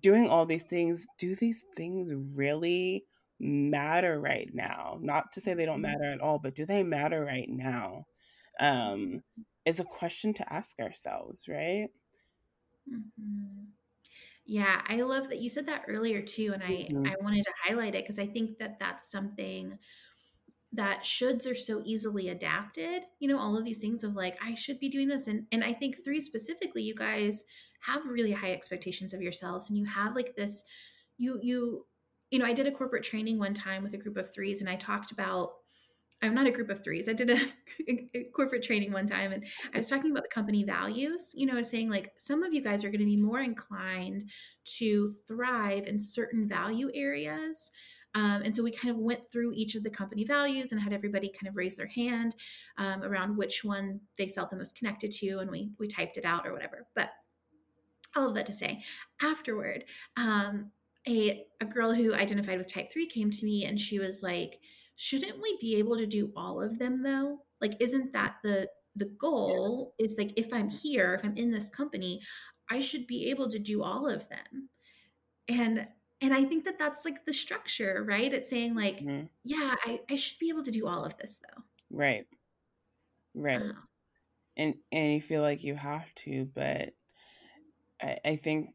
[0.00, 3.04] doing all these things, do these things really
[3.40, 5.92] matter right now not to say they don't mm-hmm.
[5.92, 8.04] matter at all but do they matter right now
[8.60, 9.22] um
[9.64, 11.88] is a question to ask ourselves right
[12.92, 13.64] mm-hmm.
[14.44, 17.06] yeah i love that you said that earlier too and i mm-hmm.
[17.06, 19.78] i wanted to highlight it because i think that that's something
[20.72, 24.54] that shoulds are so easily adapted you know all of these things of like i
[24.54, 27.44] should be doing this and and i think three specifically you guys
[27.80, 30.62] have really high expectations of yourselves and you have like this
[31.16, 31.86] you you
[32.30, 34.70] you know, I did a corporate training one time with a group of threes, and
[34.70, 35.52] I talked about
[36.22, 37.08] I'm not a group of threes.
[37.08, 37.38] I did a,
[38.14, 41.32] a, corporate training one time and I was talking about the company values.
[41.34, 44.30] You know, saying like some of you guys are going to be more inclined
[44.78, 47.70] to thrive in certain value areas.
[48.14, 50.92] Um, and so we kind of went through each of the company values and had
[50.92, 52.34] everybody kind of raise their hand
[52.76, 55.38] um, around which one they felt the most connected to.
[55.38, 56.88] And we, we typed it out or whatever.
[56.94, 57.10] But
[58.16, 58.82] all of that to say,
[59.22, 59.84] afterward,
[60.16, 60.72] um,
[61.08, 64.60] a a girl who identified with type 3 came to me and she was like
[64.96, 69.06] shouldn't we be able to do all of them though Like, isn't that the the
[69.18, 69.94] goal?
[69.98, 72.20] Is like if I'm here, if I'm in this company,
[72.70, 74.68] I should be able to do all of them.
[75.48, 75.86] And
[76.20, 78.32] and I think that that's like the structure, right?
[78.32, 79.24] It's saying like, mm-hmm.
[79.44, 81.62] yeah, I, I should be able to do all of this though.
[81.90, 82.26] Right.
[83.34, 83.62] Right.
[83.62, 83.72] Uh,
[84.56, 86.90] and and you feel like you have to, but
[88.02, 88.74] I, I think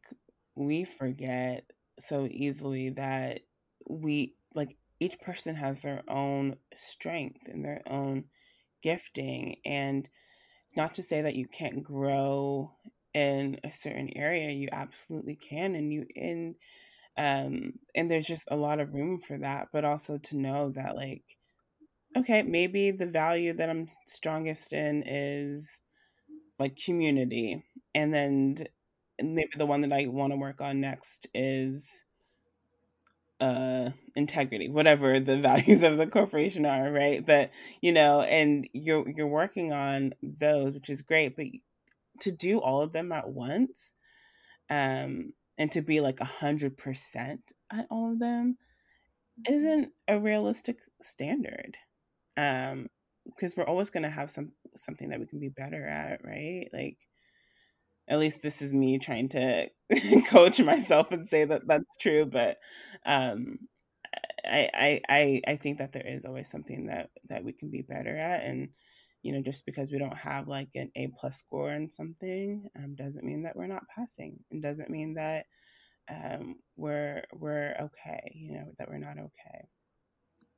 [0.56, 3.40] we forget so easily that
[3.88, 8.24] we like each person has their own strength and their own
[8.82, 10.08] gifting and
[10.76, 12.70] not to say that you can't grow
[13.14, 16.54] in a certain area you absolutely can and you in
[17.16, 20.96] um and there's just a lot of room for that but also to know that
[20.96, 21.24] like
[22.16, 25.80] okay maybe the value that i'm strongest in is
[26.58, 28.56] like community and then
[29.20, 32.04] maybe the one that i want to work on next is
[33.40, 37.50] uh integrity whatever the values of the corporation are right but
[37.80, 41.46] you know and you're you're working on those which is great but
[42.20, 43.92] to do all of them at once
[44.70, 47.40] um and to be like a hundred percent
[47.70, 48.56] at all of them
[49.46, 49.54] mm-hmm.
[49.54, 51.76] isn't a realistic standard
[52.38, 52.88] um
[53.26, 56.68] because we're always going to have some something that we can be better at right
[56.72, 56.96] like
[58.08, 59.68] at least this is me trying to
[60.28, 62.56] coach myself and say that that's true but
[63.04, 63.58] um
[64.48, 68.16] I, I i think that there is always something that that we can be better
[68.16, 68.68] at and
[69.22, 72.94] you know just because we don't have like an a plus score in something um,
[72.94, 75.46] doesn't mean that we're not passing and doesn't mean that
[76.08, 79.66] um, we're we're okay you know that we're not okay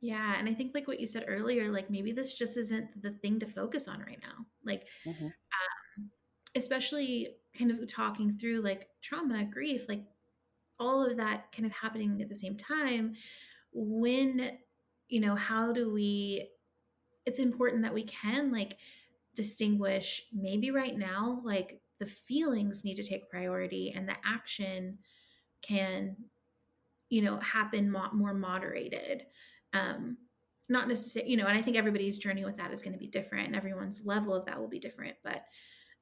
[0.03, 3.13] yeah and i think like what you said earlier like maybe this just isn't the
[3.23, 5.27] thing to focus on right now like mm-hmm.
[5.27, 6.11] um,
[6.55, 10.05] especially kind of talking through like trauma, grief, like
[10.79, 13.15] all of that kind of happening at the same time.
[13.73, 14.53] When,
[15.09, 16.49] you know, how do we,
[17.27, 18.79] it's important that we can like
[19.35, 24.99] distinguish maybe right now, like the feelings need to take priority and the action
[25.63, 26.17] can,
[27.09, 29.27] you know, happen mo- more moderated.
[29.73, 30.17] Um,
[30.69, 33.07] not necessarily, you know, and I think everybody's journey with that is going to be
[33.07, 35.17] different and everyone's level of that will be different.
[35.25, 35.45] But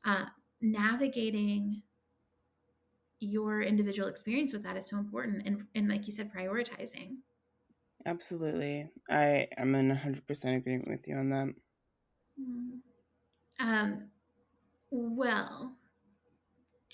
[0.05, 0.27] uh,
[0.61, 1.83] navigating
[3.21, 7.17] your individual experience with that is so important and, and like you said prioritizing.
[8.05, 8.89] Absolutely.
[9.11, 11.55] I am in 100% agreement with you on that.
[12.39, 13.67] Mm-hmm.
[13.67, 14.11] um
[14.91, 15.73] well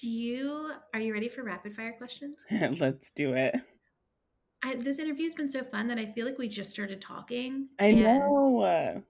[0.01, 2.39] do you are you ready for rapid fire questions?
[2.79, 3.57] Let's do it.
[4.63, 7.91] I, this interview's been so fun that i feel like we just started talking i
[7.91, 8.65] know.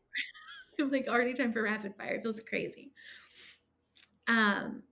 [0.80, 2.14] I'm like already time for rapid fire.
[2.14, 2.92] It feels crazy
[4.28, 4.82] um,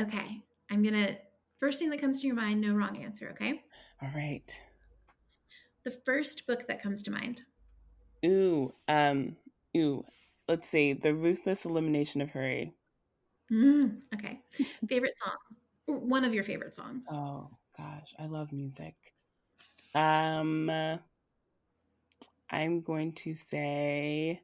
[0.00, 1.16] okay, I'm gonna
[1.58, 3.62] first thing that comes to your mind, no wrong answer, okay?
[4.02, 4.58] All right.
[5.84, 7.44] The first book that comes to mind.
[8.24, 9.36] Ooh, um,
[9.76, 10.04] ooh.
[10.48, 12.72] Let's see, The Ruthless Elimination of Hurry.
[13.52, 14.40] Mm, okay.
[14.88, 15.36] favorite song?
[16.08, 17.06] One of your favorite songs.
[17.10, 18.94] Oh gosh, I love music.
[19.94, 20.70] Um,
[22.50, 24.42] I'm going to say,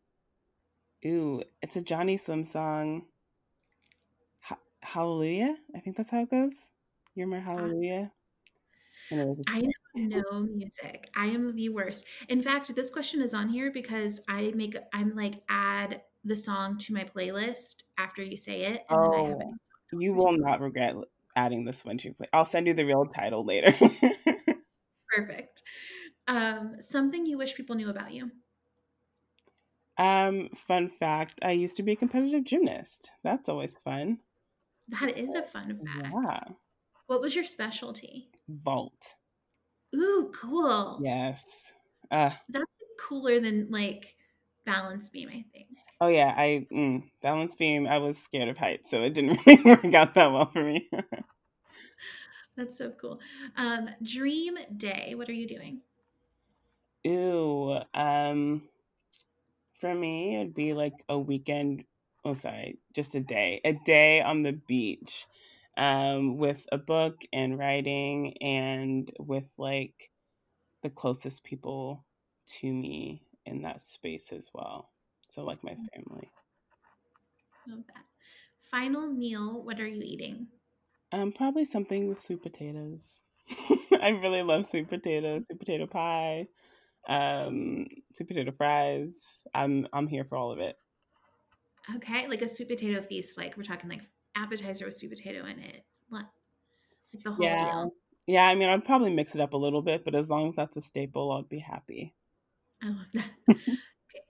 [1.07, 3.05] ooh, it's a Johnny Swim song.
[4.85, 5.57] Hallelujah.
[5.75, 6.53] I think that's how it goes.
[7.15, 8.13] You're my hallelujah.
[9.49, 9.63] I
[9.95, 11.09] know music.
[11.17, 12.07] I am the worst.
[12.29, 16.79] In fact, this question is on here because I make I'm like add the song
[16.79, 20.37] to my playlist after you say it, and oh, then I have oh, You will
[20.37, 20.95] not regret
[21.37, 22.29] adding this one to your play.
[22.33, 23.73] I'll send you the real title later.
[25.17, 25.63] Perfect.
[26.27, 28.31] Um, something you wish people knew about you.
[29.97, 33.11] Um, fun fact: I used to be a competitive gymnast.
[33.23, 34.19] That's always fun.
[34.89, 36.15] That is a fun fact.
[36.27, 36.41] Yeah.
[37.07, 38.31] What was your specialty?
[38.49, 39.15] Vault.
[39.95, 41.01] Ooh, cool.
[41.03, 41.43] Yes.
[42.11, 42.65] Uh, That's
[42.99, 44.17] cooler than like
[44.65, 45.69] balance beam, I think.
[46.01, 47.87] Oh yeah, I mm, balance beam.
[47.87, 50.89] I was scared of heights, so it didn't really work out that well for me.
[52.57, 53.21] That's so cool.
[53.57, 55.15] Um, dream day.
[55.17, 55.81] What are you doing?
[57.07, 58.63] Ooh, um,
[59.81, 61.85] for me, it'd be like a weekend
[62.25, 65.27] oh sorry just a day a day on the beach
[65.77, 70.11] um, with a book and writing and with like
[70.83, 72.05] the closest people
[72.61, 74.91] to me in that space as well.
[75.31, 75.87] So like my mm.
[75.95, 76.31] family.
[77.67, 78.05] Love that.
[78.71, 80.47] Final meal what are you eating?
[81.13, 83.03] Um probably something with sweet potatoes.
[84.01, 86.47] I really love sweet potatoes sweet potato pie
[87.09, 89.15] um sweet potato fries.
[89.55, 90.77] I'm i'm here for all of it
[91.97, 93.37] Okay, like a sweet potato feast.
[93.37, 95.85] Like we're talking like appetizer with sweet potato in it.
[96.11, 96.27] Like
[97.23, 97.65] the whole yeah.
[97.65, 97.95] deal.
[98.27, 100.57] Yeah, I mean, I'd probably mix it up a little bit, but as long as
[100.57, 102.15] that's a staple, I'd be happy.
[102.83, 103.31] I love that.
[103.51, 104.25] okay.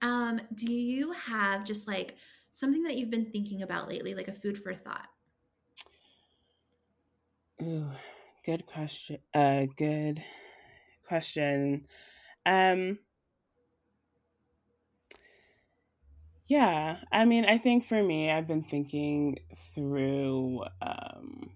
[0.00, 2.16] Um, do you have just like
[2.52, 5.08] something that you've been thinking about lately, like a food for thought?
[7.62, 7.90] Ooh,
[8.44, 9.18] good question.
[9.34, 10.22] Uh, good
[11.08, 11.86] question.
[12.44, 12.98] Um,
[16.46, 19.38] yeah, I mean, I think for me, I've been thinking
[19.74, 21.50] through, um,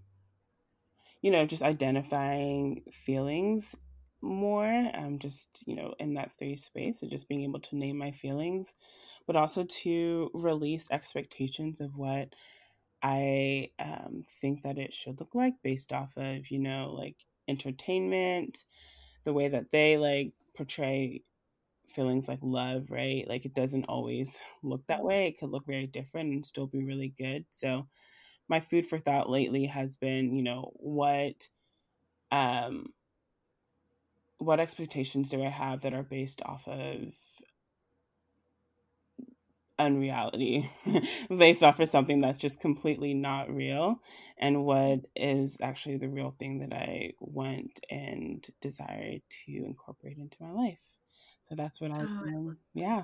[1.22, 3.76] you know, just identifying feelings
[4.20, 4.64] more.
[4.64, 8.10] I'm just, you know, in that three space of just being able to name my
[8.10, 8.74] feelings,
[9.26, 12.34] but also to release expectations of what
[13.02, 17.16] I um, think that it should look like based off of, you know, like
[17.48, 18.64] entertainment,
[19.24, 21.22] the way that they like portray
[21.90, 23.26] feelings like love, right?
[23.28, 25.26] Like it doesn't always look that way.
[25.28, 27.44] It could look very different and still be really good.
[27.52, 27.86] So
[28.48, 31.48] my food for thought lately has been, you know, what
[32.32, 32.86] um
[34.38, 37.12] what expectations do I have that are based off of
[39.78, 40.70] unreality
[41.38, 44.00] based off of something that's just completely not real
[44.38, 50.36] and what is actually the real thing that I want and desire to incorporate into
[50.42, 50.78] my life.
[51.50, 53.02] So that's what I oh, um, yeah.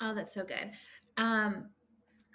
[0.00, 0.72] Oh, that's so good.
[1.16, 1.70] Um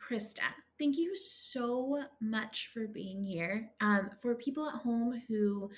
[0.09, 0.39] Christa,
[0.79, 3.69] thank you so much for being here.
[3.81, 5.69] Um for people at home who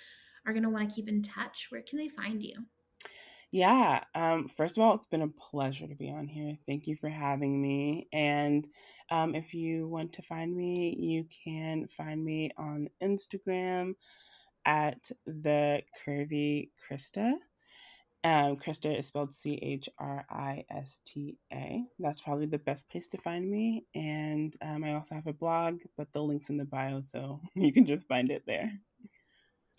[0.45, 2.55] are going to want to keep in touch, where can they find you?
[3.51, 4.03] Yeah.
[4.13, 6.57] Um, first of all, it's been a pleasure to be on here.
[6.67, 8.07] Thank you for having me.
[8.13, 8.67] And
[9.09, 13.95] um, if you want to find me, you can find me on Instagram
[14.65, 17.33] at the Curvy Christa.
[18.23, 21.83] Um, Christa is spelled C H R I S T A.
[21.99, 23.85] That's probably the best place to find me.
[23.95, 27.71] And um, I also have a blog, but the link's in the bio, so you
[27.71, 28.71] can just find it there.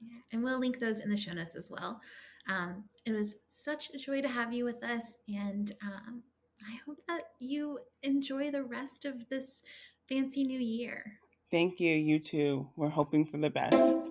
[0.01, 2.01] Yeah, and we'll link those in the show notes as well.
[2.49, 6.23] Um, it was such a joy to have you with us, and um,
[6.63, 9.63] I hope that you enjoy the rest of this
[10.09, 11.19] fancy new year.
[11.51, 11.95] Thank you.
[11.95, 12.69] You too.
[12.77, 14.11] We're hoping for the best.